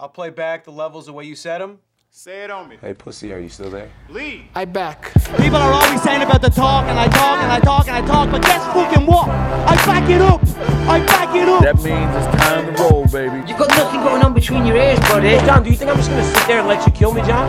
I'll 0.00 0.08
play 0.08 0.30
back 0.30 0.62
the 0.62 0.70
levels 0.70 1.06
the 1.06 1.12
way 1.12 1.24
you 1.24 1.34
said 1.34 1.60
them. 1.60 1.80
Say 2.10 2.44
it 2.44 2.50
on 2.52 2.68
me. 2.68 2.78
Hey, 2.80 2.94
pussy, 2.94 3.32
are 3.32 3.40
you 3.40 3.48
still 3.48 3.68
there? 3.68 3.90
Lead. 4.08 4.48
I 4.54 4.64
back. 4.64 5.12
People 5.36 5.56
are 5.56 5.72
always 5.72 6.00
saying 6.02 6.22
about 6.22 6.40
the 6.40 6.50
talk, 6.50 6.84
and 6.86 6.98
I 6.98 7.08
talk, 7.08 7.42
and 7.42 7.50
I 7.50 7.58
talk, 7.58 7.88
and 7.88 7.96
I 7.96 8.06
talk, 8.06 8.30
but 8.30 8.42
guess 8.42 8.64
fucking 8.72 9.04
what? 9.06 9.28
I 9.28 9.74
back 9.86 10.08
it 10.08 10.22
up. 10.22 10.40
I 10.88 11.04
back 11.04 11.34
it 11.34 11.48
up. 11.48 11.62
That 11.62 11.76
means 11.82 12.14
it's 12.14 12.42
time 12.42 12.74
to 12.74 12.82
roll, 12.82 13.06
baby. 13.08 13.38
You've 13.48 13.58
got 13.58 13.70
nothing 13.70 14.00
going 14.00 14.22
on 14.22 14.34
between 14.34 14.64
your 14.64 14.76
ears, 14.76 15.00
buddy. 15.00 15.36
John, 15.44 15.64
do 15.64 15.70
you 15.70 15.76
think 15.76 15.90
I'm 15.90 15.96
just 15.96 16.10
gonna 16.10 16.24
sit 16.24 16.46
there 16.46 16.60
and 16.60 16.68
let 16.68 16.86
you 16.86 16.92
kill 16.92 17.12
me, 17.12 17.20
John? 17.22 17.48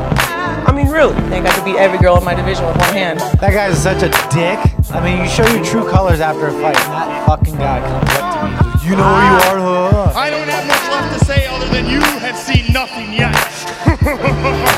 I 0.67 0.71
mean, 0.71 0.87
really? 0.87 1.15
I 1.15 1.29
think 1.29 1.45
I 1.45 1.53
could 1.53 1.65
beat 1.65 1.77
every 1.77 1.99
girl 1.99 2.17
in 2.17 2.23
my 2.23 2.33
division 2.33 2.65
with 2.65 2.77
one 2.77 2.93
hand. 2.93 3.19
That 3.39 3.53
guy's 3.53 3.81
such 3.81 4.01
a 4.01 4.09
dick. 4.33 4.59
I 4.91 4.99
mean, 5.05 5.21
you 5.21 5.29
show 5.29 5.47
your 5.53 5.63
true 5.63 5.87
colors 5.87 6.19
after 6.19 6.47
a 6.47 6.51
fight, 6.51 6.75
and 6.75 6.93
that 6.93 7.27
fucking 7.27 7.55
guy 7.55 7.79
comes 7.79 8.09
up 8.09 8.17
to 8.17 8.23
me. 8.23 8.28
You 8.89 8.95
know 8.95 9.03
who 9.03 9.09
you 9.09 9.37
ah. 9.37 9.51
are, 9.51 9.59
huh? 9.59 10.19
I 10.19 10.31
don't 10.31 10.47
have 10.47 10.65
much 10.65 10.81
left 10.89 11.19
to 11.19 11.25
say 11.25 11.45
other 11.45 11.67
than 11.67 11.85
you 11.85 11.99
have 12.01 12.35
seen 12.35 12.73
nothing 12.73 13.13
yet. 13.13 13.35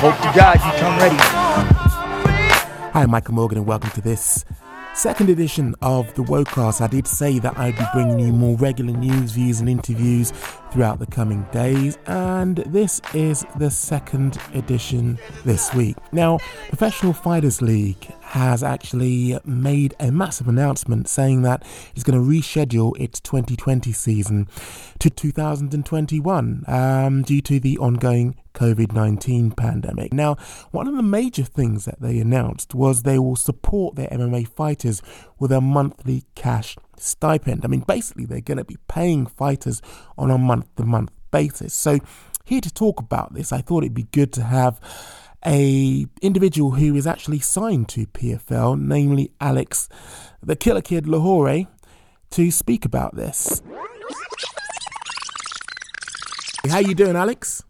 Hope 0.03 0.17
to 0.17 0.37
God 0.37 0.55
you 0.55 0.79
come 0.81 0.99
ready. 0.99 1.15
Hi, 2.91 3.05
Michael 3.05 3.35
Morgan, 3.35 3.59
and 3.59 3.65
welcome 3.65 3.89
to 3.91 4.01
this 4.01 4.43
second 4.95 5.29
edition 5.29 5.75
of 5.81 6.13
the 6.15 6.23
Wocast. 6.23 6.81
I 6.81 6.87
did 6.87 7.07
say 7.07 7.39
that 7.39 7.57
I'd 7.57 7.77
be 7.77 7.85
bringing 7.93 8.19
you 8.19 8.33
more 8.33 8.57
regular 8.57 8.91
news, 8.91 9.31
views, 9.31 9.61
and 9.61 9.69
interviews 9.69 10.33
throughout 10.71 10.99
the 10.99 11.05
coming 11.05 11.45
days, 11.51 11.97
and 12.07 12.57
this 12.67 13.01
is 13.13 13.45
the 13.57 13.69
second 13.69 14.37
edition 14.53 15.19
this 15.43 15.73
week. 15.73 15.97
Now, 16.11 16.39
Professional 16.69 17.13
Fighters 17.13 17.61
League 17.61 18.07
has 18.21 18.63
actually 18.63 19.37
made 19.43 19.93
a 19.99 20.09
massive 20.11 20.47
announcement 20.47 21.09
saying 21.09 21.41
that 21.41 21.63
it's 21.93 22.03
going 22.03 22.17
to 22.17 22.25
reschedule 22.25 22.97
its 22.97 23.19
2020 23.19 23.91
season 23.91 24.47
to 24.99 25.09
2021 25.09 26.63
um, 26.67 27.21
due 27.23 27.41
to 27.41 27.59
the 27.59 27.77
ongoing 27.77 28.35
COVID 28.53 28.93
19 28.93 29.51
pandemic. 29.51 30.13
Now, 30.13 30.35
one 30.71 30.87
of 30.87 30.95
the 30.95 31.03
major 31.03 31.43
things 31.43 31.85
that 31.85 31.99
they 31.99 32.19
announced 32.19 32.73
was 32.73 33.03
they 33.03 33.19
will 33.19 33.35
support 33.35 33.95
their 33.95 34.07
MMA 34.07 34.47
fighters 34.47 35.01
with 35.37 35.51
a 35.51 35.59
monthly 35.61 36.23
cash 36.35 36.77
stipend. 37.01 37.63
I 37.63 37.67
mean, 37.67 37.81
basically, 37.81 38.25
they're 38.25 38.41
going 38.41 38.57
to 38.57 38.63
be 38.63 38.77
paying 38.87 39.25
fighters 39.25 39.81
on 40.17 40.31
a 40.31 40.37
month 40.37 40.75
to 40.75 40.83
month 40.83 41.11
basis. 41.31 41.73
So, 41.73 41.99
here 42.45 42.61
to 42.61 42.73
talk 42.73 42.99
about 42.99 43.33
this, 43.33 43.51
I 43.51 43.61
thought 43.61 43.83
it'd 43.83 43.93
be 43.93 44.07
good 44.11 44.33
to 44.33 44.43
have 44.43 44.79
a 45.45 46.05
individual 46.21 46.71
who 46.71 46.95
is 46.95 47.07
actually 47.07 47.39
signed 47.39 47.89
to 47.89 48.05
PFL, 48.05 48.79
namely 48.79 49.31
Alex, 49.39 49.89
the 50.41 50.55
Killer 50.55 50.81
Kid 50.81 51.05
Lohoré, 51.05 51.67
to 52.31 52.51
speak 52.51 52.85
about 52.85 53.15
this. 53.15 53.61
How 56.69 56.77
you 56.77 56.93
doing, 56.93 57.15
Alex? 57.15 57.63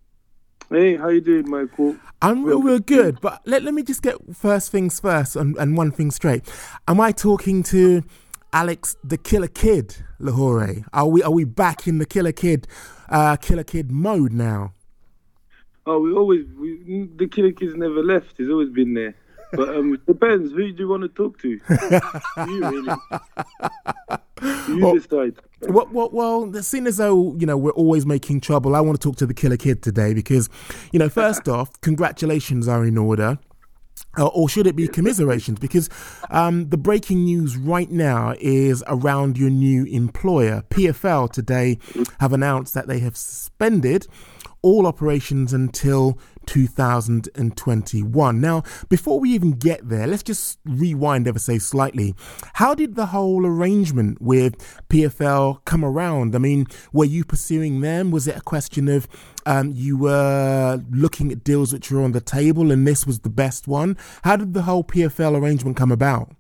Hey, 0.70 0.96
how 0.96 1.10
you 1.10 1.22
doing, 1.22 1.50
Michael? 1.50 1.96
I'm 2.22 2.44
real, 2.44 2.62
real 2.62 2.80
good. 2.80 3.20
But 3.20 3.42
let, 3.46 3.64
let 3.64 3.74
me 3.74 3.84
just 3.84 4.02
get 4.02 4.16
first 4.34 4.72
things 4.72 5.00
first 5.00 5.36
and, 5.36 5.56
and 5.58 5.76
one 5.76 5.92
thing 5.92 6.12
straight. 6.12 6.44
Am 6.88 7.00
I 7.00 7.12
talking 7.12 7.64
to 7.64 8.04
Alex, 8.54 8.96
the 9.04 9.18
Killer 9.18 9.48
Kid 9.48 9.96
Lohoré? 10.20 10.84
Are 10.94 11.08
we 11.08 11.24
are 11.24 11.32
we 11.32 11.46
back 11.46 11.88
in 11.88 11.98
the 12.00 12.06
Killer 12.06 12.32
Kid, 12.34 12.68
uh, 13.10 13.36
Killer 13.38 13.64
Kid 13.64 13.92
mode 13.92 14.34
now? 14.34 14.74
Oh, 15.86 16.00
we 16.00 16.12
always 16.14 16.46
we, 16.60 17.10
the 17.16 17.28
killer 17.28 17.52
kid's 17.52 17.76
never 17.76 18.04
left. 18.04 18.38
He's 18.38 18.50
always 18.50 18.70
been 18.70 18.94
there. 18.94 19.16
But 19.54 19.70
um, 19.76 19.94
it 19.96 20.06
depends. 20.06 20.52
Who 20.52 20.72
do 20.72 20.84
you 20.84 20.88
want 20.88 21.02
to 21.04 21.10
talk 21.10 21.40
to? 21.40 21.50
you 22.48 22.70
really? 22.70 22.94
You 24.68 24.80
Well- 24.86 24.96
decide. 24.96 25.36
Well, 25.64 25.88
well, 25.92 26.10
well, 26.12 26.64
seeing 26.64 26.88
as 26.88 26.98
though 26.98 27.36
you 27.38 27.46
know 27.46 27.58
we're 27.58 27.72
always 27.72 28.06
making 28.06 28.42
trouble, 28.42 28.76
I 28.76 28.82
want 28.82 29.00
to 29.00 29.04
talk 29.08 29.16
to 29.18 29.26
the 29.26 29.34
Killer 29.34 29.58
Kid 29.58 29.82
today 29.84 30.14
because, 30.14 30.50
you 30.92 31.00
know, 31.00 31.10
first 31.10 31.48
off, 31.50 31.80
congratulations 31.82 32.68
are 32.68 32.84
in 32.86 32.98
order. 32.98 33.38
Uh, 34.18 34.28
or 34.28 34.50
should 34.50 34.68
it 34.68 34.76
be 34.76 34.88
commiserations? 34.88 35.60
Because 35.60 35.90
um, 36.30 36.70
the 36.70 36.78
breaking 36.78 37.24
news 37.24 37.56
right 37.56 37.90
now 37.90 38.36
is 38.40 38.84
around 38.88 39.38
your 39.38 39.50
new 39.50 39.86
employer. 39.86 40.64
PFL 40.70 41.32
today 41.32 41.78
have 42.20 42.34
announced 42.34 42.74
that 42.74 42.88
they 42.88 43.00
have 43.00 43.16
suspended 43.16 44.08
all 44.62 44.86
operations 44.86 45.54
until 45.54 46.20
2021. 46.46 48.42
Now, 48.42 48.64
before 48.90 49.20
we 49.20 49.32
even 49.32 49.52
get 49.52 49.88
there, 49.88 50.08
let's 50.08 50.24
just 50.24 50.60
rewind 50.66 51.28
ever 51.28 51.40
so 51.40 51.58
slightly. 51.58 52.16
How 52.54 52.74
did 52.74 52.96
the 52.96 53.08
whole 53.08 53.46
arrangement 53.46 54.22
with 54.22 54.58
PFL 54.90 55.64
come 55.66 55.84
around? 55.86 56.36
I 56.36 56.40
mean, 56.40 56.68
were 56.92 57.06
you 57.06 57.24
pursuing 57.24 57.82
them? 57.82 58.12
Was 58.12 58.28
it 58.28 58.38
a 58.38 58.42
question 58.42 58.88
of 58.88 59.08
um, 59.46 59.72
you 59.74 59.98
were 59.98 60.84
looking 60.92 61.32
at 61.32 61.44
deals 61.44 61.74
which 61.74 61.92
were 61.92 62.02
on 62.02 62.12
the 62.12 62.22
table 62.22 62.72
and 62.72 62.88
this 62.88 63.06
was 63.06 63.20
the 63.20 63.30
best 63.30 63.68
one? 63.68 63.98
How 64.24 64.36
did 64.36 64.54
the 64.54 64.64
whole 64.64 64.84
PFL 64.84 65.40
arrangement 65.40 65.78
come 65.78 65.92
about? 65.92 66.34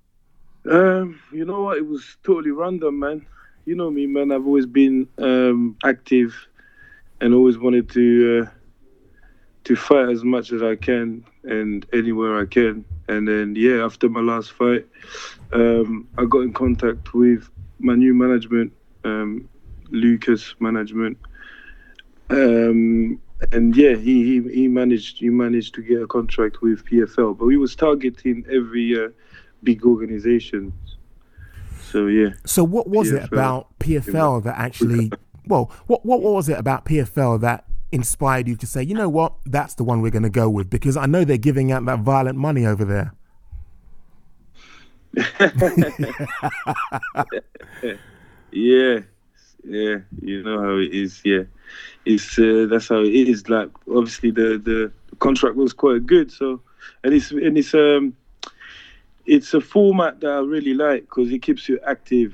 Um, 0.69 1.19
you 1.31 1.45
know 1.45 1.63
what? 1.63 1.78
It 1.78 1.88
was 1.88 2.17
totally 2.23 2.51
random, 2.51 3.00
man. 3.00 3.25
You 3.66 3.75
know 3.75 3.90
me, 3.90 4.06
man. 4.06 4.31
I've 4.31 4.45
always 4.45 4.66
been 4.66 5.07
um, 5.17 5.78
active 5.84 6.35
and 7.19 7.34
always 7.34 7.57
wanted 7.57 7.90
to 7.91 8.44
uh, 8.44 8.50
to 9.63 9.75
fight 9.75 10.09
as 10.09 10.23
much 10.23 10.51
as 10.51 10.63
I 10.63 10.75
can 10.75 11.23
and 11.44 11.85
anywhere 11.94 12.39
I 12.39 12.45
can. 12.45 12.85
And 13.07 13.27
then, 13.27 13.55
yeah, 13.55 13.83
after 13.83 14.09
my 14.09 14.22
last 14.22 14.51
fight, 14.53 14.88
um, 15.53 16.07
I 16.17 16.25
got 16.25 16.39
in 16.39 16.53
contact 16.53 17.13
with 17.13 17.49
my 17.79 17.95
new 17.95 18.13
management, 18.13 18.73
um, 19.03 19.47
Lucas 19.89 20.55
Management. 20.59 21.17
Um, 22.29 23.19
and 23.51 23.75
yeah, 23.75 23.95
he, 23.95 24.23
he 24.23 24.53
he 24.53 24.67
managed 24.67 25.17
he 25.17 25.29
managed 25.29 25.73
to 25.75 25.81
get 25.81 26.01
a 26.01 26.07
contract 26.07 26.61
with 26.61 26.85
PFL, 26.85 27.38
but 27.38 27.45
we 27.45 27.57
was 27.57 27.75
targeting 27.75 28.45
every 28.49 29.03
uh, 29.03 29.09
big 29.63 29.83
organization. 29.83 30.72
So 31.81 32.07
yeah. 32.07 32.29
So, 32.45 32.63
what 32.63 32.88
was 32.88 33.11
it 33.11 33.23
about 33.23 33.67
PFL 33.79 34.43
that 34.43 34.57
actually, 34.57 35.11
well, 35.47 35.72
what 35.88 36.05
what 36.05 36.22
was 36.22 36.49
it 36.49 36.57
about 36.57 36.85
PFL 36.85 37.41
that 37.41 37.66
inspired 37.91 38.47
you 38.47 38.56
to 38.56 38.66
say, 38.66 38.84
you 38.84 38.94
know 38.94 39.09
what, 39.09 39.34
that's 39.46 39.75
the 39.75 39.84
one 39.84 40.02
we're 40.02 40.12
going 40.12 40.24
to 40.24 40.29
go 40.29 40.50
with? 40.50 40.69
Because 40.69 40.97
I 40.97 41.06
know 41.06 41.24
they're 41.24 41.38
giving 41.38 41.72
out 41.72 41.85
that 41.85 42.00
violent 42.00 42.38
money 42.38 42.66
over 42.66 42.85
there. 42.85 43.13
Yeah, 48.52 49.00
yeah, 49.63 49.97
you 50.22 50.44
know 50.44 50.62
how 50.62 50.78
it 50.78 50.94
is. 50.94 51.22
Yeah, 51.24 51.44
it's 52.06 52.38
uh, 52.38 52.68
that's 52.69 52.90
how 52.90 53.02
it 53.02 53.13
is. 53.13 53.50
Like 53.50 53.69
obviously 53.88 54.31
the 54.31 54.58
the 54.58 54.91
contract 55.19 55.56
was 55.56 55.73
quite 55.73 56.06
good. 56.06 56.31
So, 56.31 56.62
and 57.03 57.13
it's 57.13 57.31
and 57.31 57.58
it's 57.58 57.73
um, 57.73 58.16
it's 59.25 59.53
a 59.53 59.62
format 59.62 60.19
that 60.22 60.31
I 60.31 60.40
really 60.40 60.73
like 60.73 61.03
because 61.03 61.31
it 61.31 61.41
keeps 61.41 61.69
you 61.69 61.79
active 61.88 62.34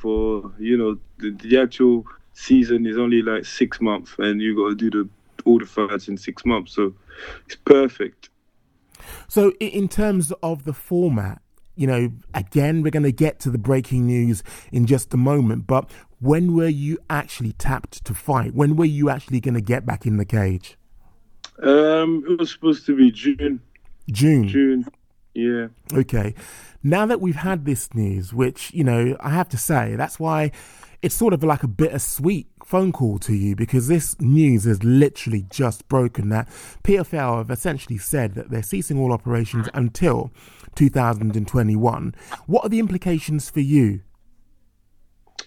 for 0.00 0.50
you 0.58 0.76
know 0.76 0.98
the, 1.18 1.30
the 1.32 1.60
actual 1.60 2.06
season 2.40 2.86
is 2.86 2.98
only 2.98 3.22
like 3.22 3.44
six 3.44 3.80
months 3.80 4.14
and 4.18 4.40
you 4.40 4.56
got 4.56 4.70
to 4.70 4.74
do 4.74 4.90
the 4.90 5.08
all 5.44 5.58
the 5.58 5.66
fights 5.66 6.08
in 6.08 6.16
six 6.16 6.44
months. 6.44 6.74
So 6.74 6.94
it's 7.46 7.56
perfect. 7.56 8.30
So, 9.28 9.52
in 9.60 9.88
terms 9.88 10.32
of 10.42 10.64
the 10.64 10.72
format, 10.72 11.40
you 11.76 11.86
know, 11.86 12.12
again, 12.34 12.82
we're 12.82 12.90
going 12.90 13.04
to 13.04 13.12
get 13.12 13.40
to 13.40 13.50
the 13.50 13.58
breaking 13.58 14.06
news 14.06 14.42
in 14.70 14.86
just 14.86 15.14
a 15.14 15.16
moment, 15.16 15.66
but 15.66 15.90
when 16.18 16.54
were 16.54 16.68
you 16.68 16.98
actually 17.08 17.52
tapped 17.52 18.04
to 18.04 18.14
fight? 18.14 18.54
When 18.54 18.76
were 18.76 18.84
you 18.84 19.08
actually 19.08 19.40
going 19.40 19.54
to 19.54 19.62
get 19.62 19.86
back 19.86 20.04
in 20.04 20.18
the 20.18 20.26
cage? 20.26 20.76
Um, 21.62 22.24
it 22.28 22.38
was 22.38 22.50
supposed 22.50 22.84
to 22.86 22.96
be 22.96 23.10
June. 23.10 23.60
June. 24.10 24.48
June. 24.48 24.86
Yeah. 25.34 25.68
Okay. 25.92 26.34
Now 26.82 27.06
that 27.06 27.20
we've 27.20 27.36
had 27.36 27.64
this 27.64 27.92
news, 27.94 28.32
which, 28.32 28.72
you 28.72 28.84
know, 28.84 29.16
I 29.20 29.30
have 29.30 29.48
to 29.50 29.56
say, 29.56 29.94
that's 29.96 30.18
why 30.18 30.50
it's 31.02 31.14
sort 31.14 31.32
of 31.32 31.42
like 31.42 31.62
a 31.62 31.68
bittersweet 31.68 32.48
phone 32.64 32.92
call 32.92 33.18
to 33.18 33.34
you 33.34 33.56
because 33.56 33.88
this 33.88 34.18
news 34.20 34.66
is 34.66 34.82
literally 34.84 35.44
just 35.50 35.88
broken 35.88 36.28
that 36.28 36.48
PFL 36.84 37.38
have 37.38 37.50
essentially 37.50 37.98
said 37.98 38.34
that 38.34 38.50
they're 38.50 38.62
ceasing 38.62 38.98
all 38.98 39.12
operations 39.12 39.68
until 39.74 40.30
2021. 40.76 42.14
What 42.46 42.64
are 42.64 42.68
the 42.68 42.78
implications 42.78 43.50
for 43.50 43.60
you? 43.60 44.02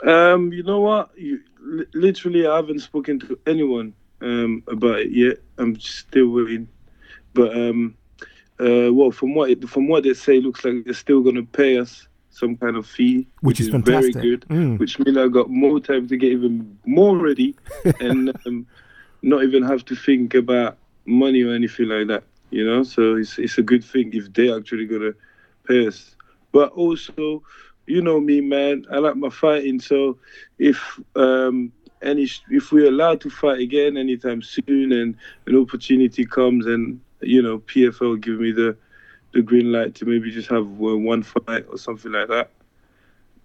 Um, 0.05 0.51
you 0.51 0.63
know 0.63 0.81
what? 0.81 1.11
You, 1.17 1.39
li- 1.61 1.85
literally, 1.93 2.45
I 2.47 2.55
haven't 2.57 2.79
spoken 2.79 3.19
to 3.21 3.39
anyone 3.47 3.93
um, 4.21 4.63
about 4.67 4.99
it 4.99 5.11
yet. 5.11 5.37
I'm 5.57 5.79
still 5.79 6.29
waiting. 6.29 6.67
But 7.33 7.55
um, 7.55 7.95
uh, 8.59 8.93
well, 8.93 9.11
from 9.11 9.33
what 9.35 9.49
it, 9.49 9.67
from 9.67 9.87
what 9.87 10.03
they 10.03 10.13
say, 10.13 10.37
it 10.37 10.43
looks 10.43 10.63
like 10.63 10.83
they're 10.85 10.93
still 10.93 11.21
going 11.21 11.35
to 11.35 11.43
pay 11.43 11.77
us 11.77 12.07
some 12.29 12.57
kind 12.57 12.75
of 12.75 12.87
fee, 12.87 13.27
Which 13.41 13.59
is 13.59 13.69
fantastic. 13.69 14.15
very 14.15 14.29
good. 14.31 14.45
Mm. 14.49 14.79
Which 14.79 14.97
means 14.99 15.17
I 15.17 15.27
got 15.27 15.49
more 15.49 15.79
time 15.79 16.07
to 16.07 16.17
get 16.17 16.31
even 16.31 16.77
more 16.85 17.17
ready 17.17 17.55
and 17.99 18.31
um, 18.45 18.65
not 19.21 19.43
even 19.43 19.63
have 19.63 19.85
to 19.85 19.95
think 19.95 20.33
about 20.33 20.77
money 21.05 21.43
or 21.43 21.53
anything 21.53 21.89
like 21.89 22.07
that. 22.07 22.23
You 22.49 22.65
know, 22.65 22.83
so 22.83 23.15
it's 23.15 23.39
it's 23.39 23.57
a 23.57 23.63
good 23.63 23.83
thing 23.83 24.11
if 24.13 24.31
they're 24.33 24.55
actually 24.55 24.85
gonna 24.85 25.13
pay 25.67 25.87
us. 25.87 26.15
But 26.51 26.71
also, 26.73 27.41
you 27.87 28.01
know 28.01 28.19
me, 28.19 28.41
man. 28.41 28.85
I 28.91 28.97
like 28.97 29.15
my 29.15 29.29
fighting. 29.29 29.79
So 29.79 30.19
if 30.59 30.99
um, 31.15 31.71
any 32.03 32.27
if 32.49 32.71
we're 32.71 32.89
allowed 32.89 33.21
to 33.21 33.29
fight 33.29 33.59
again 33.59 33.97
anytime 33.97 34.41
soon, 34.41 34.91
and 34.91 35.15
an 35.47 35.55
opportunity 35.57 36.25
comes, 36.25 36.67
and 36.67 36.99
you 37.27 37.41
know 37.41 37.59
PFL 37.59 38.19
give 38.21 38.39
me 38.39 38.51
the 38.51 38.75
the 39.33 39.41
green 39.41 39.71
light 39.71 39.95
to 39.95 40.05
maybe 40.05 40.31
just 40.31 40.49
have 40.49 40.67
one 40.67 41.23
fight 41.23 41.65
or 41.69 41.77
something 41.77 42.11
like 42.11 42.27
that 42.27 42.51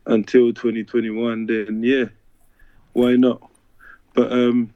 until 0.09 0.53
2021, 0.53 1.47
then 1.47 1.83
yeah, 1.83 2.07
why 2.93 3.15
not? 3.15 3.43
But 4.15 4.33
um, 4.33 4.73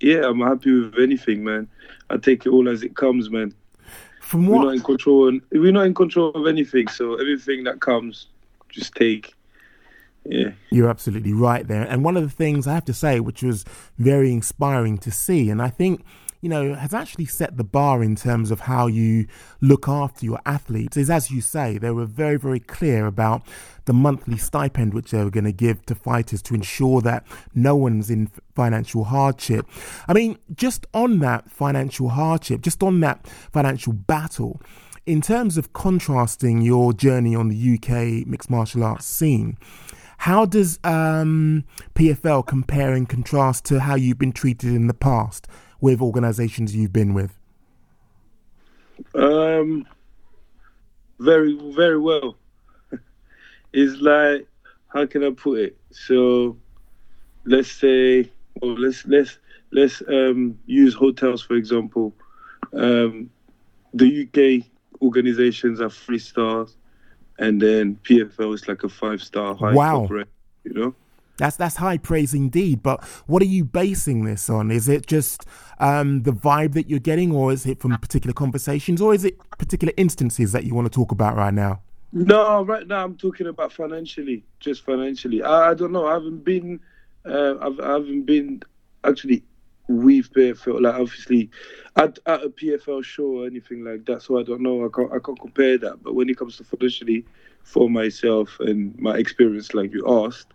yeah, 0.00 0.26
I'm 0.26 0.40
happy 0.40 0.72
with 0.80 0.98
anything, 0.98 1.44
man. 1.44 1.68
I 2.08 2.16
take 2.16 2.46
it 2.46 2.50
all 2.50 2.68
as 2.68 2.82
it 2.82 2.96
comes, 2.96 3.30
man. 3.30 3.54
From 4.20 4.46
what? 4.46 4.60
We're 4.60 4.64
not 4.64 4.74
in 4.74 4.82
control, 4.82 5.28
and 5.28 5.42
we're 5.52 5.72
not 5.72 5.86
in 5.86 5.94
control 5.94 6.30
of 6.30 6.46
anything. 6.46 6.88
So 6.88 7.14
everything 7.14 7.64
that 7.64 7.80
comes, 7.80 8.28
just 8.70 8.94
take. 8.94 9.34
Yeah. 10.24 10.52
You're 10.70 10.88
absolutely 10.88 11.34
right 11.34 11.68
there. 11.68 11.82
And 11.82 12.02
one 12.02 12.16
of 12.16 12.22
the 12.22 12.30
things 12.30 12.66
I 12.66 12.72
have 12.72 12.86
to 12.86 12.94
say, 12.94 13.20
which 13.20 13.42
was 13.42 13.66
very 13.98 14.32
inspiring 14.32 14.96
to 14.98 15.10
see, 15.10 15.50
and 15.50 15.60
I 15.60 15.68
think, 15.68 16.02
you 16.44 16.50
know, 16.50 16.74
has 16.74 16.92
actually 16.92 17.24
set 17.24 17.56
the 17.56 17.64
bar 17.64 18.02
in 18.02 18.14
terms 18.14 18.50
of 18.50 18.60
how 18.60 18.86
you 18.86 19.26
look 19.62 19.88
after 19.88 20.26
your 20.26 20.38
athletes, 20.44 20.94
is 20.94 21.08
as 21.08 21.30
you 21.30 21.40
say, 21.40 21.78
they 21.78 21.90
were 21.90 22.04
very, 22.04 22.36
very 22.36 22.60
clear 22.60 23.06
about 23.06 23.46
the 23.86 23.94
monthly 23.94 24.36
stipend 24.36 24.92
which 24.92 25.10
they 25.10 25.24
were 25.24 25.30
going 25.30 25.46
to 25.46 25.52
give 25.52 25.86
to 25.86 25.94
fighters 25.94 26.42
to 26.42 26.54
ensure 26.54 27.00
that 27.00 27.24
no 27.54 27.74
one's 27.74 28.10
in 28.10 28.26
financial 28.54 29.04
hardship. 29.04 29.66
I 30.06 30.12
mean, 30.12 30.36
just 30.54 30.86
on 30.92 31.20
that 31.20 31.50
financial 31.50 32.10
hardship, 32.10 32.60
just 32.60 32.82
on 32.82 33.00
that 33.00 33.26
financial 33.26 33.94
battle, 33.94 34.60
in 35.06 35.22
terms 35.22 35.56
of 35.56 35.72
contrasting 35.72 36.60
your 36.60 36.92
journey 36.92 37.34
on 37.34 37.48
the 37.48 37.74
UK 37.74 38.26
mixed 38.26 38.50
martial 38.50 38.84
arts 38.84 39.06
scene, 39.06 39.56
how 40.18 40.44
does 40.44 40.78
um, 40.84 41.64
PFL 41.94 42.46
compare 42.46 42.92
and 42.92 43.08
contrast 43.08 43.64
to 43.64 43.80
how 43.80 43.94
you've 43.94 44.18
been 44.18 44.32
treated 44.32 44.74
in 44.74 44.88
the 44.88 44.94
past 44.94 45.48
with 45.80 46.00
organisations 46.00 46.74
you've 46.74 46.92
been 46.92 47.14
with? 47.14 47.38
Um, 49.14 49.86
very, 51.18 51.56
very 51.74 51.98
well. 51.98 52.36
it's 53.72 54.00
like, 54.00 54.46
how 54.88 55.06
can 55.06 55.24
I 55.24 55.30
put 55.30 55.58
it? 55.58 55.76
So, 55.90 56.56
let's 57.44 57.70
say, 57.70 58.30
well, 58.60 58.74
let's 58.74 59.04
let's 59.06 59.38
let's 59.72 60.02
um, 60.08 60.58
use 60.66 60.94
hotels 60.94 61.42
for 61.42 61.54
example. 61.54 62.12
Um, 62.72 63.30
the 63.92 64.22
UK 64.22 64.66
organizations 65.02 65.80
are 65.80 65.90
three 65.90 66.18
stars, 66.18 66.76
and 67.38 67.60
then 67.60 67.98
PFL 68.04 68.54
is 68.54 68.68
like 68.68 68.84
a 68.84 68.88
five 68.88 69.22
star 69.22 69.54
high 69.54 69.74
Wow. 69.74 69.98
corporate. 69.98 70.28
You 70.64 70.72
know. 70.72 70.94
That's 71.36 71.56
that's 71.56 71.76
high 71.76 71.98
praise 71.98 72.34
indeed. 72.34 72.82
But 72.82 73.02
what 73.26 73.42
are 73.42 73.46
you 73.46 73.64
basing 73.64 74.24
this 74.24 74.48
on? 74.48 74.70
Is 74.70 74.88
it 74.88 75.06
just 75.06 75.46
um, 75.78 76.22
the 76.22 76.32
vibe 76.32 76.74
that 76.74 76.88
you're 76.88 77.00
getting, 77.00 77.32
or 77.32 77.52
is 77.52 77.66
it 77.66 77.80
from 77.80 77.96
particular 77.98 78.32
conversations, 78.32 79.00
or 79.00 79.14
is 79.14 79.24
it 79.24 79.38
particular 79.58 79.92
instances 79.96 80.52
that 80.52 80.64
you 80.64 80.74
want 80.74 80.86
to 80.86 80.94
talk 80.94 81.12
about 81.12 81.36
right 81.36 81.54
now? 81.54 81.80
No, 82.12 82.64
right 82.64 82.86
now 82.86 83.04
I'm 83.04 83.16
talking 83.16 83.48
about 83.48 83.72
financially, 83.72 84.44
just 84.60 84.84
financially. 84.84 85.42
I, 85.42 85.70
I 85.70 85.74
don't 85.74 85.90
know. 85.90 86.06
I 86.06 86.12
haven't 86.12 86.44
been, 86.44 86.78
uh, 87.24 87.56
I've, 87.60 87.80
I 87.80 87.92
haven't 87.94 88.22
been 88.22 88.62
actually 89.02 89.42
with 89.88 90.32
PFL. 90.32 90.80
Like 90.80 90.94
obviously, 90.94 91.50
at, 91.96 92.20
at 92.26 92.44
a 92.44 92.50
PFL 92.50 93.02
show 93.02 93.40
or 93.40 93.46
anything 93.46 93.82
like 93.82 94.04
that. 94.06 94.22
So 94.22 94.38
I 94.38 94.44
don't 94.44 94.60
know. 94.60 94.84
I 94.84 94.88
can't, 94.94 95.12
I 95.12 95.18
can't 95.18 95.40
compare 95.40 95.76
that. 95.78 96.04
But 96.04 96.14
when 96.14 96.28
it 96.28 96.36
comes 96.38 96.56
to 96.58 96.64
financially, 96.64 97.24
for 97.64 97.90
myself 97.90 98.60
and 98.60 98.96
my 98.98 99.16
experience, 99.16 99.74
like 99.74 99.92
you 99.92 100.04
asked, 100.06 100.53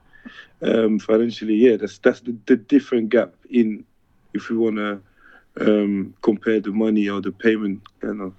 um, 0.62 1.00
financially, 1.00 1.56
yeah, 1.56 1.78
that's 1.78 1.98
that's 2.00 2.22
the, 2.22 2.36
the 2.46 2.56
different 2.56 3.10
gap 3.10 3.34
in 3.50 3.86
if 4.34 4.50
we 4.50 4.58
want 4.58 4.78
to 4.78 5.02
um, 5.60 6.14
compare 6.22 6.60
the 6.60 6.72
money 6.72 7.10
or 7.10 7.22
the 7.22 7.32
payment 7.32 7.82
kind 8.02 8.22
of 8.22 8.34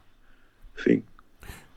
thing. 0.82 1.04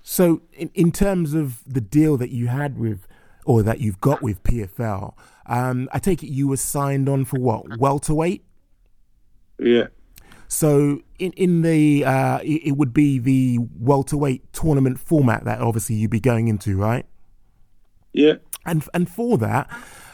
So, 0.01 0.41
in, 0.53 0.69
in 0.73 0.91
terms 0.91 1.33
of 1.33 1.63
the 1.65 1.81
deal 1.81 2.17
that 2.17 2.29
you 2.29 2.47
had 2.47 2.77
with, 2.77 3.07
or 3.45 3.63
that 3.63 3.79
you've 3.79 4.01
got 4.01 4.21
with 4.21 4.43
PFL, 4.43 5.13
um, 5.45 5.89
I 5.91 5.99
take 5.99 6.23
it 6.23 6.27
you 6.27 6.47
were 6.47 6.57
signed 6.57 7.07
on 7.07 7.25
for 7.25 7.39
what 7.39 7.77
welterweight. 7.77 8.43
Yeah. 9.59 9.87
So, 10.47 11.01
in 11.19 11.31
in 11.33 11.61
the 11.61 12.05
uh, 12.05 12.39
it, 12.39 12.67
it 12.67 12.71
would 12.73 12.93
be 12.93 13.17
the 13.17 13.59
welterweight 13.79 14.51
tournament 14.53 14.99
format 14.99 15.45
that 15.45 15.61
obviously 15.61 15.95
you'd 15.95 16.11
be 16.11 16.19
going 16.19 16.47
into, 16.47 16.77
right? 16.77 17.05
Yeah. 18.11 18.35
And 18.65 18.87
and 18.93 19.09
for 19.09 19.37
that, 19.39 19.69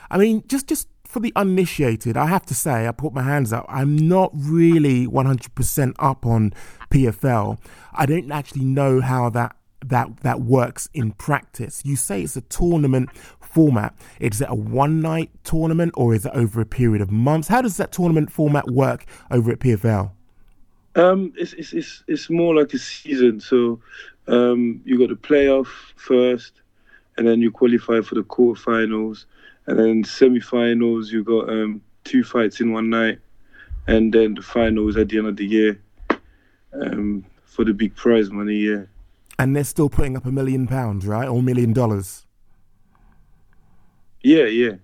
I 0.09 0.17
mean, 0.17 0.43
just 0.47 0.67
just 0.67 0.87
for 1.09 1.19
the 1.19 1.33
uninitiated, 1.35 2.15
I 2.15 2.27
have 2.27 2.45
to 2.47 2.53
say, 2.53 2.87
I 2.87 2.91
put 2.91 3.13
my 3.13 3.23
hands 3.23 3.51
up. 3.51 3.65
I'm 3.67 3.97
not 3.97 4.29
really 4.35 5.07
100% 5.07 5.95
up 5.97 6.23
on 6.23 6.53
PFL. 6.91 7.57
I 7.93 8.05
don't 8.05 8.31
actually 8.31 8.65
know 8.65 9.01
how 9.01 9.31
that 9.31 9.55
that 9.85 10.19
that 10.21 10.41
works 10.41 10.89
in 10.93 11.13
practice. 11.13 11.81
You 11.83 11.95
say 11.95 12.23
it's 12.23 12.35
a 12.35 12.41
tournament 12.41 13.09
format. 13.41 13.95
Is 14.19 14.41
it 14.41 14.49
a 14.49 14.55
one 14.55 15.01
night 15.01 15.31
tournament 15.43 15.93
or 15.95 16.13
is 16.13 16.25
it 16.25 16.31
over 16.35 16.61
a 16.61 16.65
period 16.65 17.01
of 17.01 17.11
months? 17.11 17.47
How 17.47 17.61
does 17.61 17.77
that 17.77 17.91
tournament 17.91 18.31
format 18.31 18.69
work 18.69 19.05
over 19.31 19.51
at 19.51 19.59
PFL? 19.59 20.11
Um, 20.95 21.33
it's, 21.37 21.53
it's 21.53 21.73
it's 21.73 22.03
it's 22.07 22.29
more 22.29 22.55
like 22.55 22.73
a 22.73 22.77
season. 22.77 23.39
So, 23.39 23.79
um, 24.27 24.81
you 24.85 24.99
got 24.99 25.09
the 25.09 25.15
playoff 25.15 25.67
first, 25.95 26.61
and 27.19 27.27
then 27.27 27.41
you 27.41 27.51
qualify 27.51 27.99
for 27.99 28.15
the 28.15 28.23
quarterfinals, 28.23 29.25
and 29.67 29.77
then 29.77 30.03
semi-finals. 30.05 31.11
You 31.11 31.23
got 31.23 31.49
um 31.49 31.81
two 32.05 32.23
fights 32.23 32.61
in 32.61 32.71
one 32.71 32.89
night, 32.89 33.19
and 33.87 34.13
then 34.13 34.35
the 34.35 34.41
finals 34.41 34.95
at 34.95 35.09
the 35.09 35.17
end 35.17 35.27
of 35.27 35.35
the 35.35 35.45
year, 35.45 35.81
um, 36.73 37.25
for 37.43 37.65
the 37.65 37.73
big 37.73 37.93
prize 37.95 38.31
money. 38.31 38.55
Yeah. 38.55 38.83
And 39.37 39.53
they're 39.53 39.65
still 39.65 39.89
putting 39.89 40.15
up 40.15 40.25
a 40.25 40.31
million 40.31 40.65
pounds, 40.65 41.05
right? 41.05 41.27
Or 41.27 41.43
million 41.43 41.73
dollars. 41.73 42.25
Yeah, 44.21 44.45
yeah. 44.45 44.75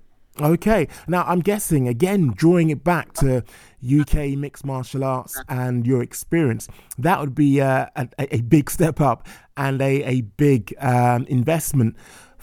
Okay. 0.42 0.88
Now, 1.08 1.24
I'm 1.26 1.40
guessing, 1.40 1.88
again, 1.88 2.34
drawing 2.36 2.70
it 2.70 2.84
back 2.84 3.14
to 3.14 3.44
UK 3.84 4.38
mixed 4.38 4.66
martial 4.66 5.04
arts 5.04 5.42
and 5.48 5.88
your 5.88 6.02
experience, 6.02 6.68
that 6.98 7.20
would 7.20 7.36
be 7.36 7.62
uh, 7.62 7.86
a, 7.96 8.36
a 8.36 8.42
big 8.42 8.70
step 8.70 9.00
up 9.00 9.28
and 9.56 9.82
a, 9.82 10.04
a 10.04 10.22
big 10.22 10.74
um, 10.80 11.26
investment 11.28 11.96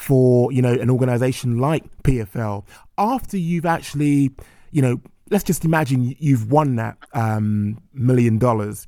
for, 0.03 0.53
you 0.53 0.61
know, 0.61 0.73
an 0.73 0.91
organization 0.91 1.59
like 1.59 1.85
PFL. 2.03 2.65
After 2.99 3.37
you've 3.37 3.67
actually, 3.67 4.31
you 4.73 4.83
know, 4.83 5.01
let's 5.31 5.45
just 5.45 5.65
imagine 5.65 6.17
you've 6.19 6.51
won 6.51 6.77
that 6.77 6.97
um, 7.15 7.79
million 7.95 8.39
dollars. 8.39 8.87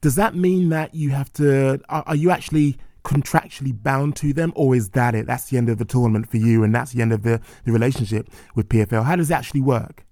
Does 0.00 0.14
that 0.14 0.34
mean 0.34 0.68
that 0.68 0.94
you 0.94 1.10
have 1.10 1.32
to, 1.34 1.80
are, 1.88 2.04
are 2.06 2.14
you 2.16 2.30
actually 2.30 2.76
contractually 3.04 3.72
bound 3.82 4.14
to 4.16 4.32
them, 4.32 4.52
or 4.54 4.74
is 4.76 4.90
that 4.90 5.14
it? 5.14 5.26
That's 5.26 5.46
the 5.50 5.56
end 5.58 5.68
of 5.68 5.78
the 5.78 5.84
tournament 5.84 6.30
for 6.30 6.36
you, 6.36 6.62
and 6.62 6.74
that's 6.74 6.92
the 6.92 7.02
end 7.02 7.12
of 7.12 7.22
the, 7.22 7.40
the 7.64 7.72
relationship 7.72 8.28
with 8.54 8.68
PFL. 8.68 9.04
How 9.04 9.16
does 9.16 9.30
it 9.30 9.34
actually 9.34 9.62
work? 9.62 10.04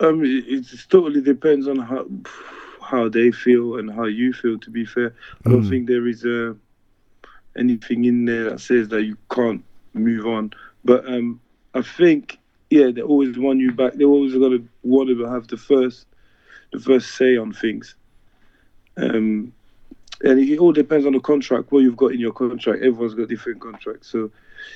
Um, 0.00 0.24
it, 0.24 0.44
it 0.46 0.66
totally 0.90 1.20
depends 1.22 1.66
on 1.68 1.78
how 1.78 2.06
how 2.82 3.08
they 3.08 3.30
feel 3.30 3.78
and 3.78 3.90
how 3.90 4.04
you 4.04 4.32
feel. 4.34 4.58
To 4.58 4.70
be 4.70 4.84
fair, 4.84 5.14
I 5.46 5.50
don't 5.50 5.62
Mm. 5.62 5.70
think 5.70 5.86
there 5.88 6.06
is 6.06 6.24
uh, 6.24 6.52
anything 7.56 8.04
in 8.04 8.24
there 8.24 8.50
that 8.50 8.60
says 8.60 8.88
that 8.88 9.02
you 9.02 9.16
can't 9.30 9.64
move 9.92 10.26
on. 10.26 10.52
But 10.84 11.06
um, 11.06 11.40
I 11.74 11.82
think 11.82 12.38
yeah, 12.70 12.90
they 12.90 13.02
always 13.02 13.38
want 13.38 13.60
you 13.60 13.72
back. 13.72 13.94
They 13.94 14.04
always 14.04 14.32
gonna 14.34 14.58
want 14.82 15.08
to 15.08 15.24
have 15.26 15.48
the 15.48 15.56
first 15.56 16.06
the 16.72 16.80
first 16.80 17.14
say 17.16 17.36
on 17.36 17.52
things. 17.52 17.94
Um, 18.96 19.52
and 20.22 20.38
it 20.38 20.58
all 20.58 20.72
depends 20.72 21.06
on 21.06 21.12
the 21.12 21.20
contract, 21.20 21.70
what 21.70 21.80
you've 21.80 21.96
got 21.96 22.12
in 22.12 22.20
your 22.20 22.32
contract. 22.32 22.82
Everyone's 22.82 23.14
got 23.14 23.28
different 23.28 23.60
contracts, 23.60 24.08
so 24.08 24.30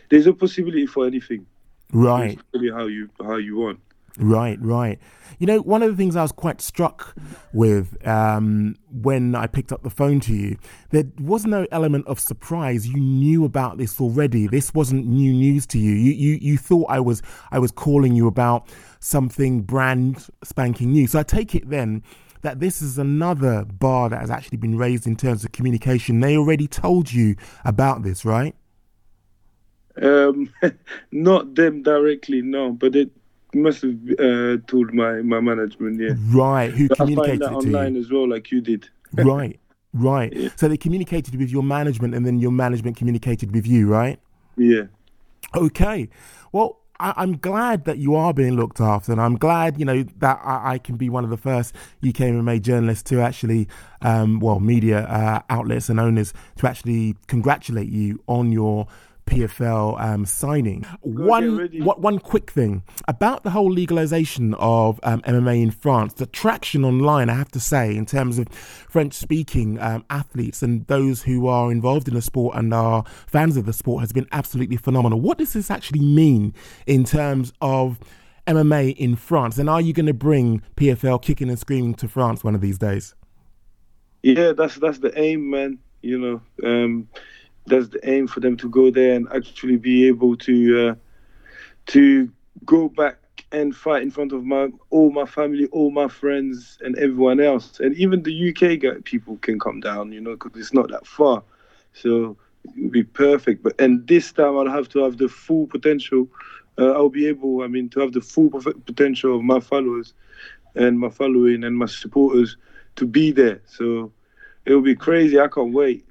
there's 0.09 0.27
a 0.27 0.33
possibility 0.33 0.87
for 0.87 1.07
anything. 1.07 1.47
Right. 1.93 2.39
Really 2.53 2.71
how 2.71 2.87
you 2.87 3.09
how 3.21 3.37
you 3.37 3.57
want. 3.57 3.81
Right, 4.19 4.59
right. 4.61 4.99
You 5.39 5.47
know, 5.47 5.61
one 5.61 5.83
of 5.83 5.91
the 5.91 5.97
things 5.97 6.17
I 6.17 6.23
was 6.23 6.33
quite 6.33 6.61
struck 6.61 7.15
with 7.53 8.05
um, 8.07 8.75
when 8.91 9.37
I 9.37 9.47
picked 9.47 9.71
up 9.71 9.85
the 9.85 9.91
phone 9.91 10.19
to 10.21 10.35
you, 10.35 10.57
there 10.91 11.05
was 11.21 11.47
no 11.47 11.67
element 11.71 12.09
of 12.09 12.19
surprise. 12.19 12.89
You 12.89 12.99
knew 12.99 13.45
about 13.45 13.79
this 13.79 14.01
already. 14.01 14.49
This 14.49 14.75
wasn't 14.75 15.07
new 15.07 15.33
news 15.33 15.67
to 15.69 15.79
you. 15.79 15.93
You, 15.93 16.13
you, 16.13 16.39
you 16.41 16.59
thought 16.59 16.87
I 16.89 16.99
was, 16.99 17.23
I 17.53 17.61
was 17.61 17.71
calling 17.71 18.17
you 18.17 18.27
about 18.27 18.69
something 18.99 19.63
brand 19.63 20.27
spanking 20.43 20.91
new. 20.91 21.07
So 21.07 21.21
I 21.21 21.23
take 21.23 21.55
it 21.55 21.71
then 21.71 22.03
that 22.43 22.59
this 22.59 22.83
is 22.83 22.99
another 22.99 23.65
bar 23.65 24.09
that 24.09 24.21
has 24.21 24.31
actually 24.31 24.59
been 24.59 24.77
raised 24.77 25.07
in 25.07 25.15
terms 25.15 25.45
of 25.45 25.53
communication. 25.53 26.19
They 26.19 26.37
already 26.37 26.67
told 26.67 27.13
you 27.13 27.37
about 27.65 28.03
this, 28.03 28.25
right? 28.25 28.57
Um, 30.01 30.53
not 31.13 31.55
them 31.55 31.83
directly, 31.83 32.43
no, 32.43 32.73
but 32.73 32.93
they 32.93 33.11
must 33.55 33.83
have 33.83 33.97
uh, 34.19 34.57
told 34.67 34.93
my, 34.93 35.23
my 35.23 35.41
management, 35.41 36.01
yeah. 36.01 36.15
Right, 36.31 36.71
who 36.71 36.89
But 36.89 37.01
I 37.01 37.05
find 37.05 37.17
communicated 37.17 37.41
that 37.43 37.53
it 37.53 37.61
to 37.61 37.69
you? 37.69 37.77
online 37.77 37.97
as 37.97 38.11
well, 38.11 38.29
like 38.29 38.51
you 38.51 38.61
did. 38.61 38.89
right, 39.13 39.59
right. 39.95 40.53
So 40.57 40.69
they 40.69 40.77
communicated 40.77 41.35
with 41.37 41.51
your 41.51 41.63
management, 41.63 42.15
and 42.15 42.27
then 42.27 42.39
your 42.39 42.53
management 42.53 42.97
communicated 42.97 43.55
with 43.55 43.67
you, 43.67 43.89
right? 43.89 44.19
Yeah. 44.57 44.85
Okay. 45.55 46.09
Well, 46.53 46.81
I, 47.01 47.23
am 47.23 47.37
glad 47.37 47.85
that 47.85 47.99
you 47.99 48.17
are 48.17 48.35
being 48.35 48.57
looked 48.57 48.81
after, 48.81 49.13
and 49.13 49.21
I'm 49.21 49.37
glad, 49.37 49.79
you 49.79 49.85
know, 49.85 50.03
that 50.19 50.41
I, 50.43 50.75
I 50.75 50.79
can 50.79 50.97
be 50.97 51.09
one 51.09 51.25
of 51.25 51.31
the 51.31 51.37
first 51.37 51.75
UK 52.07 52.17
MMA 52.17 52.61
journalists 52.61 53.09
to 53.11 53.21
actually, 53.21 53.69
um, 54.03 54.41
well, 54.41 54.59
media 54.59 55.07
uh, 55.07 55.41
outlets 55.49 55.89
and 55.89 56.01
owners 56.01 56.35
to 56.57 56.69
actually 56.69 57.17
congratulate 57.29 57.89
you 57.89 58.21
on 58.27 58.51
your 58.51 58.89
PFL 59.29 60.01
um, 60.01 60.25
signing. 60.25 60.85
One, 61.03 61.69
what, 61.85 62.01
one 62.01 62.19
quick 62.19 62.51
thing 62.51 62.83
about 63.07 63.45
the 63.45 63.51
whole 63.51 63.71
legalization 63.71 64.55
of 64.55 64.99
um, 65.03 65.21
MMA 65.23 65.63
in 65.63 65.71
France. 65.71 66.15
The 66.15 66.27
traction 66.27 66.85
online, 66.85 67.29
I 67.29 67.35
have 67.35 67.51
to 67.53 67.61
say, 67.61 67.95
in 67.95 68.07
terms 68.07 68.39
of 68.39 68.49
French-speaking 68.49 69.79
um, 69.81 70.05
athletes 70.09 70.63
and 70.63 70.87
those 70.87 71.23
who 71.23 71.47
are 71.47 71.71
involved 71.71 72.09
in 72.09 72.15
the 72.15 72.23
sport 72.23 72.57
and 72.57 72.73
are 72.73 73.05
fans 73.27 73.57
of 73.57 73.67
the 73.67 73.73
sport, 73.73 74.01
has 74.01 74.13
been 74.13 74.27
absolutely 74.33 74.77
phenomenal. 74.77 75.21
What 75.21 75.39
does 75.39 75.53
this 75.53 75.71
actually 75.71 76.01
mean 76.01 76.55
in 76.87 77.05
terms 77.05 77.53
of 77.61 77.99
MMA 78.47 78.97
in 78.97 79.15
France? 79.15 79.59
And 79.59 79.69
are 79.69 79.81
you 79.81 79.93
going 79.93 80.07
to 80.07 80.15
bring 80.15 80.63
PFL 80.77 81.23
kicking 81.23 81.51
and 81.51 81.59
screaming 81.59 81.95
to 81.97 82.09
France 82.09 82.43
one 82.43 82.55
of 82.55 82.61
these 82.61 82.79
days? 82.79 83.15
Yeah, 84.23 84.53
that's 84.53 84.77
that's 84.77 84.99
the 84.99 85.17
aim, 85.19 85.51
man. 85.51 85.79
You 86.03 86.19
know, 86.19 86.43
um, 86.65 87.09
that's 87.69 87.89
the 87.89 88.01
aim 88.09 88.27
for 88.27 88.41
them 88.41 88.57
to 88.59 88.69
go 88.69 88.91
there 88.91 89.15
and 89.15 89.29
actually 89.35 89.77
be 89.77 90.07
able 90.07 90.37
to 90.37 90.89
uh, 90.89 90.95
to 91.87 92.31
go 92.65 92.89
back 92.89 93.19
and 93.53 93.75
fight 93.75 94.03
in 94.03 94.11
front 94.11 94.33
of 94.33 94.45
my 94.45 94.69
all 94.91 95.11
my 95.11 95.25
family, 95.25 95.67
all 95.67 95.91
my 95.91 96.09
friends, 96.09 96.79
and 96.83 96.97
everyone 96.99 97.41
else. 97.41 97.81
And 97.81 97.95
even 97.97 98.23
the 98.23 98.51
UK 98.51 98.81
guy, 98.81 99.01
people 99.05 99.37
can 99.39 99.59
come 99.59 99.81
down, 99.81 100.13
you 100.13 100.21
know, 100.21 100.37
because 100.37 100.61
it's 100.61 100.75
not 100.75 100.91
that 100.91 101.07
far. 101.07 101.43
So 101.95 102.37
it 102.65 102.83
would 102.83 102.93
be 102.93 103.05
perfect. 103.05 103.63
But 103.63 103.81
and 103.81 104.07
this 104.07 104.33
time 104.33 104.57
I'll 104.57 104.69
have 104.69 104.89
to 104.91 105.01
have 105.01 105.19
the 105.19 105.29
full 105.29 105.67
potential. 105.67 106.29
Uh, 106.79 106.93
I'll 106.93 107.09
be 107.09 107.27
able, 107.27 107.63
I 107.63 107.67
mean, 107.67 107.89
to 107.91 108.01
have 108.01 108.13
the 108.13 108.21
full 108.21 108.51
potential 108.51 109.35
of 109.35 109.43
my 109.43 109.59
followers 109.59 110.15
and 110.77 110.99
my 111.01 111.09
following 111.09 111.65
and 111.65 111.77
my 111.77 111.87
supporters 111.87 112.57
to 112.97 113.05
be 113.07 113.33
there. 113.33 113.61
So 113.67 114.13
it'll 114.65 114.81
be 114.81 114.95
crazy. 114.95 115.41
I 115.41 115.49
can't 115.49 115.73
wait. 115.73 116.07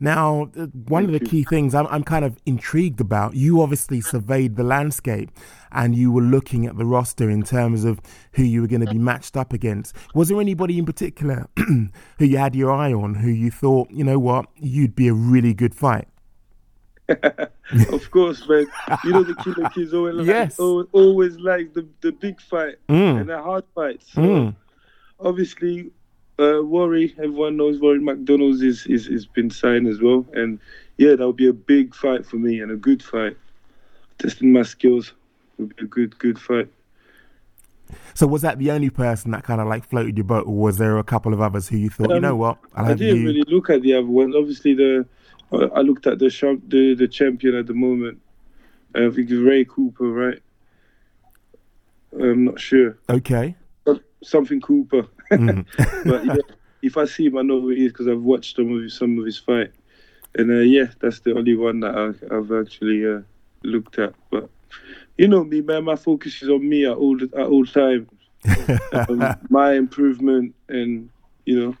Now, 0.00 0.50
uh, 0.56 0.66
one 0.88 1.04
of 1.04 1.12
the 1.12 1.20
key 1.20 1.44
things 1.44 1.74
I'm, 1.74 1.86
I'm 1.88 2.02
kind 2.02 2.24
of 2.24 2.38
intrigued 2.46 3.00
about, 3.00 3.34
you 3.34 3.60
obviously 3.60 4.00
surveyed 4.00 4.56
the 4.56 4.64
landscape 4.64 5.30
and 5.70 5.94
you 5.94 6.10
were 6.10 6.22
looking 6.22 6.64
at 6.64 6.78
the 6.78 6.86
roster 6.86 7.28
in 7.28 7.42
terms 7.42 7.84
of 7.84 8.00
who 8.32 8.42
you 8.42 8.62
were 8.62 8.66
going 8.66 8.84
to 8.84 8.90
be 8.90 8.98
matched 8.98 9.36
up 9.36 9.52
against. 9.52 9.94
Was 10.14 10.28
there 10.28 10.40
anybody 10.40 10.78
in 10.78 10.86
particular 10.86 11.48
who 11.56 11.90
you 12.24 12.38
had 12.38 12.54
your 12.54 12.72
eye 12.72 12.92
on, 12.92 13.14
who 13.14 13.28
you 13.28 13.50
thought, 13.50 13.90
you 13.90 14.02
know 14.02 14.18
what, 14.18 14.46
you'd 14.56 14.96
be 14.96 15.06
a 15.08 15.14
really 15.14 15.52
good 15.52 15.74
fight? 15.74 16.08
of 17.92 18.10
course, 18.10 18.48
man. 18.48 18.66
You 19.04 19.12
know 19.12 19.22
the 19.22 19.34
killer 19.34 19.68
kids 19.70 19.92
always 19.92 20.14
like, 20.16 20.26
yes. 20.26 20.58
always, 20.58 20.86
always 20.92 21.36
like 21.38 21.74
the, 21.74 21.86
the 22.00 22.12
big 22.12 22.40
fight 22.40 22.76
mm. 22.88 23.20
and 23.20 23.28
the 23.28 23.40
hard 23.42 23.64
fights. 23.74 24.12
So 24.12 24.22
mm. 24.22 24.56
obviously 25.18 25.90
uh, 26.40 26.62
Worry, 26.62 27.14
everyone 27.18 27.56
knows 27.56 27.78
Rory 27.80 28.00
MacDonald's 28.00 28.62
is, 28.62 28.86
is 28.86 29.06
is 29.08 29.26
been 29.26 29.50
signed 29.50 29.86
as 29.86 30.00
well, 30.00 30.26
and 30.32 30.58
yeah, 30.96 31.14
that 31.14 31.26
would 31.26 31.36
be 31.36 31.48
a 31.48 31.52
big 31.52 31.94
fight 31.94 32.26
for 32.26 32.36
me 32.36 32.60
and 32.60 32.70
a 32.70 32.76
good 32.76 33.02
fight. 33.02 33.36
Testing 34.18 34.52
my 34.52 34.62
skills 34.62 35.12
would 35.58 35.74
be 35.76 35.84
a 35.84 35.86
good 35.86 36.18
good 36.18 36.38
fight. 36.38 36.68
So 38.14 38.26
was 38.26 38.42
that 38.42 38.58
the 38.58 38.70
only 38.70 38.90
person 38.90 39.30
that 39.32 39.44
kind 39.44 39.60
of 39.60 39.66
like 39.66 39.84
floated 39.88 40.16
your 40.16 40.24
boat, 40.24 40.46
or 40.46 40.54
was 40.54 40.78
there 40.78 40.98
a 40.98 41.04
couple 41.04 41.32
of 41.32 41.40
others 41.40 41.68
who 41.68 41.76
you 41.76 41.90
thought, 41.90 42.10
um, 42.10 42.16
you 42.16 42.20
know 42.20 42.36
what, 42.36 42.58
I'll 42.74 42.86
I 42.86 42.94
didn't 42.94 43.16
you... 43.16 43.26
really 43.26 43.44
look 43.48 43.70
at 43.70 43.82
the 43.82 43.94
other 43.94 44.06
ones. 44.06 44.34
Obviously, 44.36 44.74
the 44.74 45.06
uh, 45.52 45.66
I 45.74 45.80
looked 45.80 46.06
at 46.06 46.18
the 46.18 46.30
champ, 46.30 46.62
the 46.68 46.94
the 46.94 47.08
champion 47.08 47.54
at 47.54 47.66
the 47.66 47.74
moment. 47.74 48.20
Uh, 48.94 49.06
I 49.06 49.10
think 49.10 49.30
it's 49.30 49.40
Ray 49.40 49.64
Cooper, 49.64 50.08
right? 50.08 50.42
I'm 52.12 52.44
not 52.44 52.58
sure. 52.58 52.98
Okay. 53.08 53.56
Something 54.22 54.60
Cooper. 54.60 55.06
Mm. 55.32 55.64
but 56.04 56.24
yeah, 56.24 56.36
if 56.82 56.96
I 56.96 57.04
see 57.04 57.26
him, 57.26 57.38
I 57.38 57.42
know 57.42 57.60
who 57.60 57.70
he 57.70 57.86
is 57.86 57.92
because 57.92 58.08
I've 58.08 58.22
watched 58.22 58.56
some 58.56 58.74
of 58.76 58.82
his, 58.82 58.94
some 58.94 59.18
of 59.18 59.24
his 59.24 59.38
fight. 59.38 59.72
And 60.34 60.50
uh, 60.50 60.60
yeah, 60.60 60.86
that's 61.00 61.20
the 61.20 61.36
only 61.36 61.56
one 61.56 61.80
that 61.80 61.94
I, 61.96 62.34
have 62.34 62.52
actually 62.52 63.06
uh, 63.06 63.20
looked 63.62 63.98
at. 63.98 64.14
But 64.30 64.48
you 65.18 65.28
know 65.28 65.44
me, 65.44 65.60
man. 65.60 65.84
My 65.84 65.96
focus 65.96 66.42
is 66.42 66.48
on 66.48 66.68
me 66.68 66.86
at 66.86 66.96
all 66.96 67.20
at 67.22 67.46
all 67.46 67.66
times. 67.66 68.08
um, 68.92 69.36
my 69.50 69.74
improvement, 69.74 70.54
and 70.68 71.10
you 71.44 71.76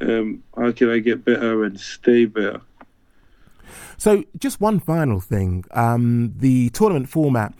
know, 0.00 0.18
um, 0.18 0.42
how 0.56 0.72
can 0.72 0.90
I 0.90 0.98
get 0.98 1.24
better 1.24 1.64
and 1.64 1.78
stay 1.78 2.24
better? 2.24 2.60
So, 3.96 4.24
just 4.38 4.60
one 4.60 4.80
final 4.80 5.20
thing: 5.20 5.64
um, 5.72 6.32
the 6.36 6.70
tournament 6.70 7.08
format 7.08 7.54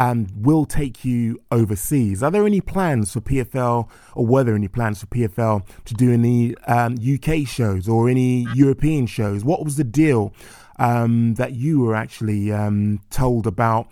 and 0.00 0.32
will 0.34 0.64
take 0.64 1.04
you 1.04 1.38
overseas. 1.52 2.22
Are 2.22 2.30
there 2.30 2.46
any 2.46 2.62
plans 2.62 3.12
for 3.12 3.20
PFL, 3.20 3.86
or 4.14 4.26
were 4.26 4.42
there 4.42 4.54
any 4.54 4.66
plans 4.66 5.00
for 5.00 5.06
PFL 5.06 5.62
to 5.84 5.94
do 5.94 6.10
any 6.10 6.56
um, 6.66 6.96
UK 6.96 7.46
shows 7.46 7.86
or 7.86 8.08
any 8.08 8.46
European 8.54 9.06
shows? 9.06 9.44
What 9.44 9.62
was 9.62 9.76
the 9.76 9.84
deal 9.84 10.32
um, 10.78 11.34
that 11.34 11.52
you 11.52 11.80
were 11.80 11.94
actually 11.94 12.50
um, 12.50 13.00
told 13.10 13.46
about 13.46 13.88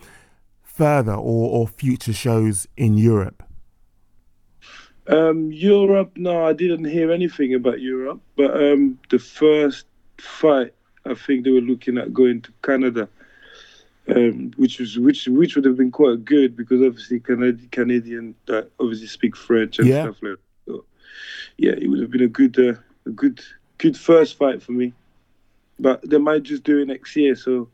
further 0.62 1.12
or, 1.12 1.50
or 1.50 1.68
future 1.68 2.14
shows 2.14 2.66
in 2.78 2.96
Europe? 2.96 3.42
Um, 5.08 5.52
Europe, 5.52 6.12
no, 6.16 6.46
I 6.46 6.54
didn't 6.54 6.86
hear 6.86 7.12
anything 7.12 7.52
about 7.52 7.82
Europe. 7.82 8.22
But 8.34 8.56
um, 8.56 8.98
the 9.10 9.18
first 9.18 9.84
fight, 10.16 10.72
I 11.04 11.12
think 11.12 11.44
they 11.44 11.50
were 11.50 11.60
looking 11.60 11.98
at 11.98 12.14
going 12.14 12.40
to 12.40 12.52
Canada 12.62 13.10
um, 14.14 14.52
which 14.56 14.78
was 14.78 14.98
which 14.98 15.26
which 15.28 15.54
would 15.54 15.64
have 15.64 15.76
been 15.76 15.90
quite 15.90 16.24
good 16.24 16.56
because 16.56 16.82
obviously 16.82 17.20
Canadian 17.20 17.68
Canadian 17.70 18.34
uh, 18.48 18.62
obviously 18.80 19.06
speak 19.06 19.36
French 19.36 19.78
and 19.78 19.88
yeah. 19.88 20.04
stuff 20.04 20.16
like 20.22 20.32
that. 20.32 20.40
So, 20.66 20.84
yeah, 21.56 21.72
it 21.72 21.88
would 21.88 22.00
have 22.00 22.10
been 22.10 22.22
a 22.22 22.28
good 22.28 22.58
uh, 22.58 22.74
a 23.06 23.10
good 23.10 23.40
good 23.76 23.96
first 23.96 24.36
fight 24.36 24.62
for 24.62 24.72
me. 24.72 24.92
But 25.80 26.08
they 26.08 26.18
might 26.18 26.42
just 26.42 26.64
do 26.64 26.78
it 26.78 26.86
next 26.86 27.14
year, 27.16 27.36
so 27.36 27.68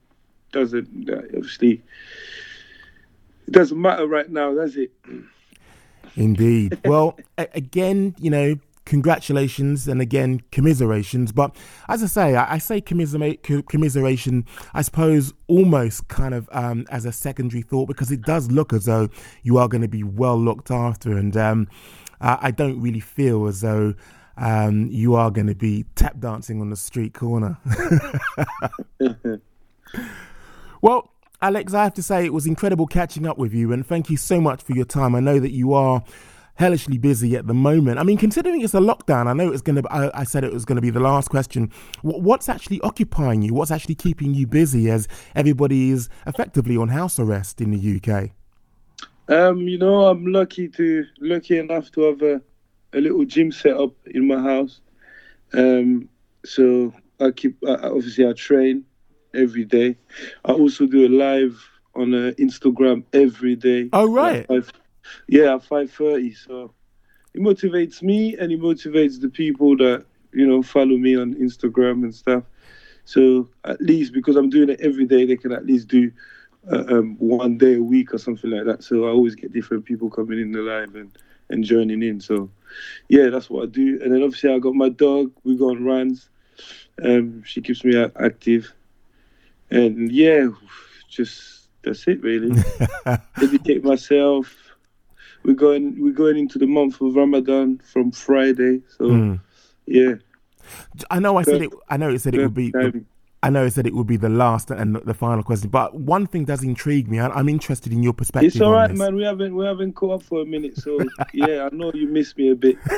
doesn't 0.52 1.08
uh, 1.08 1.22
obviously 1.36 1.82
it 3.46 3.52
doesn't 3.52 3.80
matter 3.80 4.06
right 4.06 4.30
now, 4.30 4.54
does 4.54 4.76
it? 4.76 4.92
Indeed. 6.16 6.78
Well, 6.84 7.18
again, 7.36 8.14
you 8.18 8.30
know, 8.30 8.56
congratulations 8.84 9.88
and 9.88 10.00
again 10.00 10.40
commiserations. 10.52 11.32
But 11.32 11.56
as 11.88 12.02
I 12.02 12.06
say, 12.06 12.36
I, 12.36 12.54
I 12.54 12.58
say 12.58 12.80
commiseration, 12.80 14.44
I 14.74 14.82
suppose, 14.82 15.32
almost 15.46 16.08
kind 16.08 16.34
of 16.34 16.48
um, 16.52 16.86
as 16.90 17.04
a 17.04 17.12
secondary 17.12 17.62
thought 17.62 17.86
because 17.86 18.10
it 18.10 18.22
does 18.22 18.50
look 18.50 18.72
as 18.72 18.84
though 18.84 19.08
you 19.42 19.58
are 19.58 19.68
going 19.68 19.82
to 19.82 19.88
be 19.88 20.02
well 20.02 20.38
looked 20.38 20.70
after, 20.70 21.16
and 21.16 21.36
um, 21.36 21.68
I, 22.20 22.38
I, 22.42 22.50
don't 22.50 22.80
really 22.80 23.00
feel 23.00 23.46
as 23.46 23.60
though. 23.60 23.94
Um, 24.36 24.88
you 24.90 25.14
are 25.14 25.30
going 25.30 25.46
to 25.46 25.54
be 25.54 25.84
tap 25.94 26.18
dancing 26.18 26.60
on 26.60 26.68
the 26.70 26.76
street 26.76 27.14
corner. 27.14 27.56
well, 30.82 31.12
Alex, 31.40 31.72
I 31.72 31.84
have 31.84 31.94
to 31.94 32.02
say 32.02 32.24
it 32.24 32.32
was 32.32 32.44
incredible 32.44 32.88
catching 32.88 33.28
up 33.28 33.38
with 33.38 33.54
you, 33.54 33.72
and 33.72 33.86
thank 33.86 34.10
you 34.10 34.16
so 34.16 34.40
much 34.40 34.60
for 34.60 34.72
your 34.72 34.86
time. 34.86 35.14
I 35.14 35.20
know 35.20 35.38
that 35.38 35.52
you 35.52 35.72
are 35.72 36.02
hellishly 36.56 36.98
busy 36.98 37.36
at 37.36 37.46
the 37.46 37.54
moment. 37.54 37.98
I 37.98 38.02
mean, 38.02 38.18
considering 38.18 38.60
it's 38.60 38.74
a 38.74 38.78
lockdown, 38.78 39.26
I 39.26 39.32
know 39.32 39.52
it's 39.52 39.62
going 39.62 39.82
to. 39.82 39.92
I, 39.92 40.20
I, 40.20 40.24
said 40.24 40.44
it 40.44 40.52
was 40.52 40.64
going 40.64 40.76
to 40.76 40.82
be 40.82 40.90
the 40.90 41.00
last 41.00 41.28
question. 41.28 41.70
What's 42.02 42.48
actually 42.48 42.80
occupying 42.82 43.42
you? 43.42 43.54
What's 43.54 43.70
actually 43.70 43.96
keeping 43.96 44.34
you 44.34 44.46
busy 44.46 44.90
as 44.90 45.08
everybody 45.34 45.90
is 45.90 46.08
effectively 46.26 46.76
on 46.76 46.88
house 46.88 47.18
arrest 47.18 47.60
in 47.60 47.70
the 47.70 48.00
UK? 48.00 48.30
Um, 49.28 49.60
you 49.60 49.78
know, 49.78 50.06
I'm 50.06 50.26
lucky 50.26 50.68
to 50.68 51.04
lucky 51.20 51.58
enough 51.58 51.90
to 51.92 52.02
have 52.02 52.22
a, 52.22 52.42
a 52.92 53.00
little 53.00 53.24
gym 53.24 53.52
set 53.52 53.76
up 53.76 53.92
in 54.06 54.26
my 54.26 54.40
house. 54.40 54.80
Um, 55.54 56.08
so 56.44 56.92
I 57.20 57.30
keep 57.30 57.56
obviously 57.66 58.28
I 58.28 58.32
train 58.32 58.84
every 59.34 59.64
day. 59.64 59.96
I 60.44 60.52
also 60.52 60.86
do 60.86 61.06
a 61.06 61.08
live 61.08 61.58
on 61.94 62.12
uh, 62.12 62.32
Instagram 62.38 63.04
every 63.12 63.56
day. 63.56 63.88
Oh 63.92 64.06
right. 64.06 64.48
Like 64.50 64.64
yeah, 65.28 65.58
five 65.58 65.90
thirty. 65.90 66.34
So 66.34 66.74
it 67.34 67.40
motivates 67.40 68.02
me 68.02 68.36
and 68.36 68.52
it 68.52 68.60
motivates 68.60 69.20
the 69.20 69.28
people 69.28 69.76
that 69.78 70.06
you 70.32 70.46
know 70.46 70.62
follow 70.62 70.96
me 70.96 71.16
on 71.16 71.34
Instagram 71.34 72.04
and 72.04 72.14
stuff. 72.14 72.44
So 73.04 73.48
at 73.64 73.80
least 73.80 74.12
because 74.12 74.36
I'm 74.36 74.50
doing 74.50 74.70
it 74.70 74.80
every 74.80 75.06
day, 75.06 75.24
they 75.26 75.36
can 75.36 75.52
at 75.52 75.66
least 75.66 75.88
do 75.88 76.10
uh, 76.72 76.84
um, 76.88 77.16
one 77.18 77.58
day 77.58 77.74
a 77.76 77.82
week 77.82 78.14
or 78.14 78.18
something 78.18 78.50
like 78.50 78.64
that. 78.64 78.82
So 78.82 79.04
I 79.04 79.08
always 79.08 79.34
get 79.34 79.52
different 79.52 79.84
people 79.84 80.08
coming 80.08 80.40
in 80.40 80.52
the 80.52 80.60
live 80.60 80.94
and, 80.94 81.16
and 81.50 81.62
joining 81.62 82.02
in. 82.02 82.20
So 82.20 82.50
yeah, 83.08 83.28
that's 83.28 83.50
what 83.50 83.64
I 83.64 83.66
do. 83.66 84.00
And 84.02 84.12
then 84.12 84.22
obviously 84.22 84.52
I 84.52 84.58
got 84.58 84.74
my 84.74 84.88
dog. 84.88 85.32
We 85.44 85.56
go 85.56 85.70
on 85.70 85.84
runs. 85.84 86.30
Um, 87.02 87.42
she 87.44 87.60
keeps 87.60 87.84
me 87.84 87.96
active. 87.96 88.72
And 89.70 90.10
yeah, 90.10 90.48
just 91.08 91.68
that's 91.82 92.06
it 92.08 92.22
really. 92.22 92.58
Educate 93.42 93.84
myself, 93.84 94.54
we're 95.44 95.54
going 95.54 96.00
we're 96.02 96.12
going 96.12 96.36
into 96.36 96.58
the 96.58 96.66
month 96.66 97.00
of 97.00 97.14
Ramadan 97.14 97.78
from 97.78 98.10
Friday. 98.10 98.80
So 98.96 99.04
mm. 99.04 99.40
yeah. 99.86 100.14
I 101.10 101.18
know 101.18 101.36
I 101.36 101.42
said 101.42 101.62
it. 101.62 101.70
I 101.88 101.96
know 101.96 102.10
it 102.10 102.20
said 102.20 102.34
it 102.34 102.40
would 102.40 102.54
be. 102.54 102.72
I 103.42 103.50
know 103.50 103.66
I 103.66 103.68
said 103.68 103.86
it 103.86 103.94
would 103.94 104.06
be 104.06 104.16
the 104.16 104.30
last 104.30 104.70
and 104.70 104.96
the 104.96 105.12
final 105.12 105.42
question, 105.42 105.68
but 105.68 105.94
one 105.94 106.26
thing 106.26 106.46
does 106.46 106.64
intrigue 106.64 107.10
me. 107.10 107.20
I, 107.20 107.38
am 107.38 107.50
interested 107.50 107.92
in 107.92 108.02
your 108.02 108.14
perspective. 108.14 108.52
It's 108.52 108.60
all 108.62 108.72
right, 108.72 108.90
man. 108.90 109.14
We 109.14 109.22
haven't 109.22 109.54
we 109.54 109.66
haven't 109.66 109.92
caught 109.92 110.22
up 110.22 110.22
for 110.22 110.40
a 110.40 110.46
minute, 110.46 110.78
so 110.78 110.98
yeah, 111.34 111.68
I 111.70 111.76
know 111.76 111.92
you 111.92 112.08
miss 112.08 112.34
me 112.38 112.52
a 112.52 112.54
bit. 112.54 112.78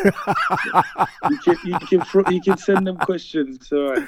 you 1.31 1.39
can 1.39 1.57
you 1.65 1.79
can 1.81 2.33
you 2.33 2.41
can 2.41 2.57
send 2.59 2.87
them 2.87 2.97
questions. 2.97 3.57
It's 3.57 3.73
all 3.73 3.91
right. 3.91 4.07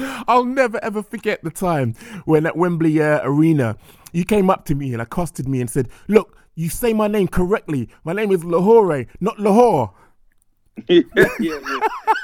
I'll 0.26 0.44
never 0.44 0.82
ever 0.82 1.04
forget 1.04 1.44
the 1.44 1.50
time 1.50 1.94
when 2.24 2.46
at 2.46 2.56
Wembley 2.56 3.00
uh, 3.00 3.20
Arena 3.22 3.76
you 4.12 4.24
came 4.24 4.50
up 4.50 4.64
to 4.66 4.74
me 4.74 4.92
and 4.92 5.02
accosted 5.02 5.48
me 5.48 5.60
and 5.60 5.70
said, 5.70 5.88
"Look, 6.08 6.36
you 6.54 6.68
say 6.68 6.92
my 6.92 7.08
name 7.08 7.28
correctly. 7.28 7.88
My 8.04 8.12
name 8.12 8.32
is 8.32 8.44
Lahore, 8.44 9.06
not 9.20 9.38
Lahore." 9.38 9.92
yeah, 10.88 11.02
yeah, 11.16 11.26
yeah. 11.40 11.58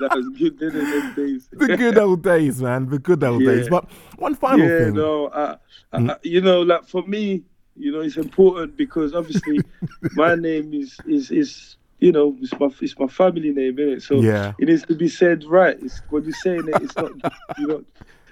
that 0.00 0.14
was 0.14 0.28
good 0.38 0.58
days. 0.58 1.48
the 1.52 1.76
good 1.76 1.98
old 1.98 2.22
days, 2.22 2.62
man. 2.62 2.88
The 2.88 2.98
good 2.98 3.22
old 3.22 3.42
yeah. 3.42 3.52
days. 3.52 3.68
But 3.68 3.88
one 4.16 4.34
final 4.34 4.66
thing. 4.66 4.68
yeah, 4.68 4.84
thing. 4.86 4.94
no, 4.94 5.28
I, 5.28 5.56
I, 5.92 5.98
mm. 5.98 6.18
you 6.22 6.40
know, 6.40 6.62
like 6.62 6.86
for 6.86 7.02
me, 7.02 7.42
you 7.76 7.92
know, 7.92 8.00
it's 8.00 8.16
important 8.16 8.76
because 8.76 9.14
obviously 9.14 9.60
my 10.14 10.34
name 10.34 10.72
is 10.74 10.98
is 11.06 11.30
is 11.30 11.76
you 12.00 12.12
know, 12.12 12.36
it's 12.40 12.52
my 12.58 12.68
it's 12.80 12.98
my 12.98 13.06
family 13.06 13.50
name, 13.50 13.76
innit? 13.76 14.02
So 14.02 14.20
yeah. 14.20 14.52
it 14.58 14.68
needs 14.68 14.84
to 14.86 14.94
be 14.94 15.08
said 15.08 15.44
right. 15.44 15.76
It's 15.80 16.00
when 16.10 16.24
you're 16.24 16.32
saying 16.34 16.68
it, 16.68 16.82
it's 16.82 16.96
not 16.96 17.12
you 17.58 17.66
know 17.66 17.84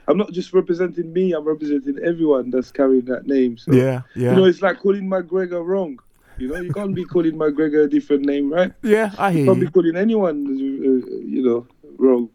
I'm 0.09 0.16
not 0.16 0.32
just 0.32 0.52
representing 0.52 1.12
me, 1.12 1.32
I'm 1.32 1.44
representing 1.44 1.99
everyone 2.02 2.50
that's 2.50 2.71
carrying 2.71 3.04
that 3.06 3.26
name. 3.26 3.56
So 3.56 3.73
yeah, 3.73 4.02
yeah. 4.14 4.30
You 4.30 4.37
know, 4.37 4.44
it's 4.44 4.62
like 4.62 4.80
calling 4.80 5.09
McGregor 5.09 5.64
wrong. 5.64 5.99
You 6.38 6.49
know, 6.49 6.56
you 6.56 6.73
can't 6.73 6.94
be 6.94 7.04
calling 7.04 7.35
McGregor 7.35 7.85
a 7.85 7.88
different 7.88 8.25
name, 8.25 8.52
right? 8.52 8.73
Yeah, 8.82 9.12
I 9.16 9.30
hear 9.32 9.42
you. 9.42 9.47
Can't 9.47 9.61
be 9.61 9.68
calling 9.68 9.97
anyone, 9.97 10.47
uh, 10.47 11.06
you 11.25 11.42
know, 11.42 11.66
wrong. 11.99 12.30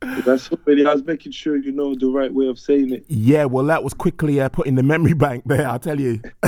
That's 0.00 0.50
really. 0.64 0.86
I 0.86 0.94
was 0.94 1.04
making 1.04 1.32
sure 1.32 1.56
you 1.56 1.72
know 1.72 1.94
the 1.94 2.06
right 2.06 2.32
way 2.32 2.46
of 2.46 2.58
saying 2.58 2.92
it. 2.92 3.04
Yeah, 3.08 3.44
well, 3.46 3.64
that 3.66 3.82
was 3.82 3.94
quickly 3.94 4.40
uh, 4.40 4.48
put 4.48 4.66
in 4.66 4.74
the 4.76 4.82
memory 4.82 5.14
bank 5.14 5.44
there. 5.46 5.66
I'll 5.66 5.78
tell 5.78 5.98
you. 5.98 6.20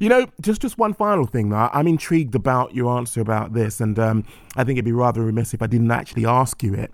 you 0.00 0.08
know, 0.08 0.26
just 0.40 0.62
just 0.62 0.78
one 0.78 0.94
final 0.94 1.26
thing. 1.26 1.50
Though. 1.50 1.68
I'm 1.72 1.86
intrigued 1.86 2.34
about 2.34 2.74
your 2.74 2.96
answer 2.96 3.20
about 3.20 3.52
this, 3.52 3.80
and 3.80 3.98
um, 3.98 4.24
I 4.56 4.64
think 4.64 4.76
it'd 4.76 4.84
be 4.84 4.92
rather 4.92 5.22
remiss 5.22 5.52
if 5.54 5.62
I 5.62 5.66
didn't 5.66 5.90
actually 5.90 6.26
ask 6.26 6.62
you 6.62 6.74
it. 6.74 6.90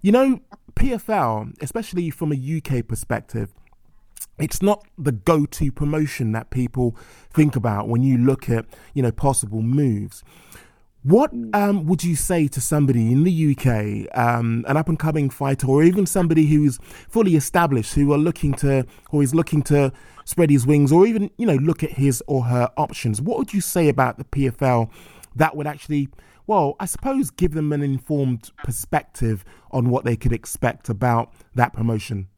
You 0.00 0.12
know, 0.12 0.40
PFL, 0.74 1.62
especially 1.62 2.10
from 2.10 2.32
a 2.32 2.36
UK 2.36 2.86
perspective, 2.86 3.52
it's 4.38 4.62
not 4.62 4.86
the 4.96 5.12
go-to 5.12 5.70
promotion 5.70 6.32
that 6.32 6.50
people 6.50 6.96
think 7.30 7.54
about 7.54 7.88
when 7.88 8.02
you 8.02 8.16
look 8.16 8.48
at 8.48 8.66
you 8.94 9.02
know 9.02 9.12
possible 9.12 9.62
moves. 9.62 10.24
What 11.02 11.34
mm. 11.34 11.54
um, 11.54 11.86
would 11.86 12.04
you 12.04 12.14
say 12.14 12.46
to 12.48 12.60
somebody 12.60 13.10
in 13.10 13.24
the 13.24 13.56
UK, 13.56 14.18
um, 14.18 14.64
an 14.68 14.76
up-and-coming 14.76 15.30
fighter, 15.30 15.66
or 15.66 15.82
even 15.82 16.04
somebody 16.04 16.46
who's 16.46 16.78
fully 17.08 17.36
established, 17.36 17.94
who 17.94 18.12
are 18.12 18.18
looking 18.18 18.52
to, 18.54 18.86
or 19.10 19.22
is 19.22 19.34
looking 19.34 19.62
to 19.62 19.92
spread 20.26 20.50
his 20.50 20.66
wings, 20.66 20.92
or 20.92 21.06
even 21.06 21.30
you 21.38 21.46
know 21.46 21.56
look 21.56 21.82
at 21.82 21.92
his 21.92 22.22
or 22.26 22.44
her 22.44 22.70
options? 22.76 23.20
What 23.22 23.38
would 23.38 23.54
you 23.54 23.62
say 23.62 23.88
about 23.88 24.18
the 24.18 24.24
PFL 24.24 24.90
that 25.36 25.56
would 25.56 25.66
actually, 25.66 26.08
well, 26.46 26.76
I 26.78 26.84
suppose, 26.84 27.30
give 27.30 27.54
them 27.54 27.72
an 27.72 27.82
informed 27.82 28.50
perspective 28.62 29.44
on 29.70 29.88
what 29.88 30.04
they 30.04 30.16
could 30.16 30.32
expect 30.32 30.90
about 30.90 31.32
that 31.54 31.72
promotion? 31.72 32.28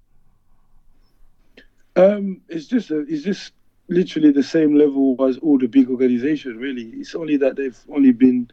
Um, 1.96 2.42
it's 2.48 2.66
just 2.66 2.90
a, 2.90 3.00
it's 3.00 3.24
just 3.24 3.52
literally 3.88 4.30
the 4.30 4.42
same 4.42 4.74
level 4.76 5.16
as 5.26 5.38
all 5.38 5.58
the 5.58 5.66
big 5.66 5.88
organizations. 5.90 6.56
Really, 6.56 6.90
it's 6.94 7.14
only 7.14 7.36
that 7.38 7.56
they've 7.56 7.78
only 7.90 8.12
been 8.12 8.50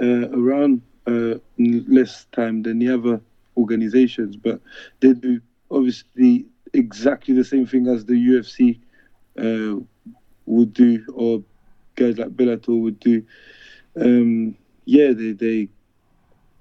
uh, 0.00 0.30
around 0.30 0.82
uh, 1.06 1.34
less 1.58 2.26
time 2.32 2.62
than 2.62 2.78
the 2.78 2.90
other 2.90 3.20
organizations, 3.56 4.36
but 4.36 4.60
they 5.00 5.12
do 5.12 5.40
obviously 5.70 6.46
exactly 6.72 7.34
the 7.34 7.44
same 7.44 7.66
thing 7.66 7.86
as 7.86 8.04
the 8.04 8.14
UFC 8.14 8.78
uh, 9.38 9.80
would 10.46 10.72
do, 10.72 11.04
or 11.14 11.42
guys 11.96 12.18
like 12.18 12.30
Bellator 12.30 12.80
would 12.80 13.00
do. 13.00 13.24
Um, 13.96 14.56
yeah, 14.84 15.12
they 15.12 15.32
they 15.32 15.68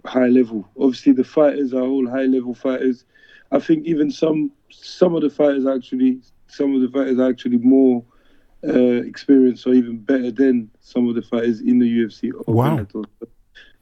high 0.06 0.28
level. 0.28 0.67
Obviously, 0.80 1.13
the 1.13 1.24
fighters 1.24 1.74
are 1.74 1.82
all 1.82 2.08
high 2.08 2.26
level 2.26 2.54
fighters. 2.54 3.06
I 3.52 3.60
think 3.60 3.86
even 3.86 4.12
some 4.12 4.52
some 4.69 5.15
of 5.15 5.22
the 5.22 5.30
fighters 5.30 5.65
actually 5.65 6.22
some 6.49 6.75
of 6.75 6.81
the 6.81 6.89
fighters 6.89 7.19
are 7.19 7.29
actually 7.29 7.57
more 7.57 8.03
uh, 8.67 9.01
experienced 9.03 9.65
or 9.65 9.73
even 9.73 9.97
better 9.97 10.31
than 10.31 10.69
some 10.81 11.07
of 11.07 11.15
the 11.15 11.21
fighters 11.21 11.62
in 11.62 11.79
the 11.79 11.85
UFC. 11.85 12.31
wow. 12.47 12.77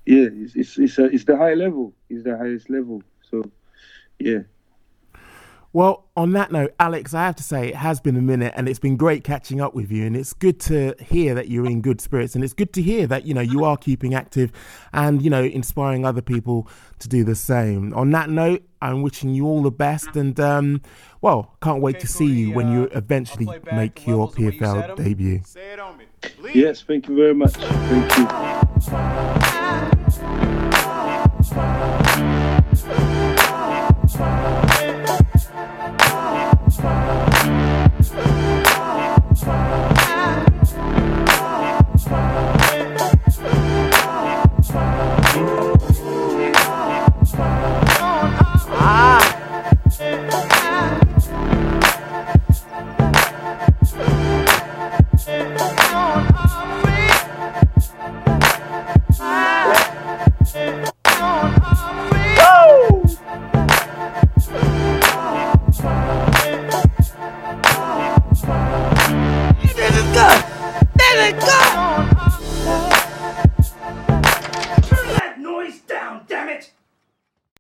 yeah, 0.06 0.28
it's 0.32 0.56
it's 0.56 0.78
it's, 0.78 1.00
a, 1.00 1.06
it's 1.06 1.26
the 1.26 1.36
high 1.36 1.56
level. 1.56 1.94
It's 2.10 2.24
the 2.24 2.38
highest 2.38 2.70
level. 2.70 3.02
So, 3.30 3.44
yeah. 4.20 4.40
Well, 5.74 6.06
on 6.16 6.32
that 6.32 6.52
note, 6.52 6.74
Alex, 6.80 7.14
I 7.14 7.26
have 7.26 7.36
to 7.36 7.44
say 7.44 7.68
it 7.68 7.76
has 7.76 8.00
been 8.00 8.16
a 8.16 8.22
minute 8.22 8.54
and 8.56 8.70
it's 8.70 8.80
been 8.80 8.98
great 8.98 9.24
catching 9.24 9.62
up 9.62 9.76
with 9.76 9.92
you. 9.92 10.06
And 10.06 10.16
it's 10.16 10.34
good 10.34 10.60
to 10.62 10.96
hear 11.00 11.36
that 11.36 11.50
you're 11.50 11.66
in 11.66 11.82
good 11.82 12.02
spirits. 12.02 12.36
And 12.36 12.44
it's 12.44 12.54
good 12.54 12.74
to 12.74 12.82
hear 12.82 13.06
that, 13.08 13.26
you 13.26 13.34
know, 13.34 13.42
you 13.42 13.64
are 13.64 13.78
keeping 13.78 14.16
active 14.16 14.52
and, 14.94 15.22
you 15.22 15.30
know, 15.30 15.44
inspiring 15.44 16.06
other 16.06 16.22
people 16.22 16.68
to 17.00 17.08
do 17.08 17.24
the 17.24 17.36
same. 17.36 17.94
On 17.94 18.12
that 18.12 18.30
note, 18.30 18.64
I'm 18.82 19.02
wishing 19.02 19.36
you 19.36 19.46
all 19.46 19.62
the 19.62 19.72
best. 19.72 20.16
And, 20.16 20.40
um, 20.40 20.82
well, 21.22 21.56
can't 21.62 21.82
wait 21.82 21.98
okay, 21.98 22.02
to 22.02 22.08
see 22.08 22.26
you 22.26 22.54
when 22.54 22.72
you 22.72 22.86
uh, 22.86 22.98
eventually 22.98 23.48
make 23.74 24.08
your 24.08 24.32
PFL 24.32 24.96
debut. 24.96 25.42
Yes, 26.54 26.82
thank 26.82 27.08
you 27.08 27.16
very 27.16 27.34
much. 27.34 27.54
Thank 27.54 28.18
you. 28.18 28.28